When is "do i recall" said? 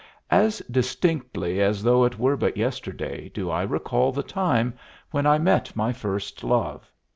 3.29-4.11